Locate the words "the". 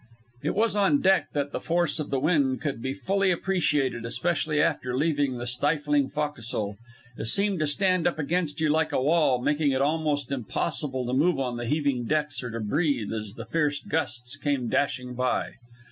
1.51-1.59, 2.09-2.19, 5.37-5.45, 11.57-11.67, 13.35-13.45